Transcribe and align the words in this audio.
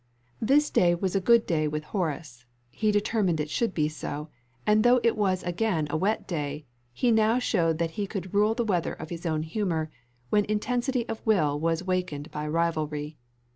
This 0.41 0.71
day 0.71 0.95
was 0.95 1.15
a 1.15 1.21
good 1.21 1.45
day 1.45 1.67
with 1.67 1.83
Horace; 1.83 2.43
he 2.71 2.91
determined 2.91 3.39
it 3.39 3.51
should 3.51 3.71
be 3.71 3.87
so, 3.87 4.29
and 4.65 4.83
though 4.83 4.99
it 5.03 5.15
was 5.15 5.43
again 5.43 5.85
a 5.91 5.95
wet 5.95 6.27
day, 6.27 6.65
he 6.91 7.11
now 7.11 7.37
showed 7.37 7.77
that 7.77 7.91
he 7.91 8.07
could 8.07 8.33
rule 8.33 8.55
the 8.55 8.65
weather 8.65 8.93
of 8.93 9.11
his 9.11 9.27
own 9.27 9.43
humour, 9.43 9.91
when 10.31 10.45
intensity 10.45 11.07
of 11.07 11.23
will 11.23 11.59
was 11.59 11.83
wakened 11.83 12.31
by 12.31 12.47
rivalry. 12.47 13.19